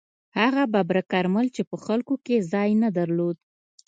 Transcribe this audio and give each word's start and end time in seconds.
هغه 0.39 0.63
ببرک 0.73 1.05
کارمل 1.13 1.47
چې 1.55 1.61
په 1.69 1.75
خلکو 1.85 2.15
کې 2.25 2.45
ځای 2.51 2.69
نه 2.83 2.89
درلود. 2.97 3.37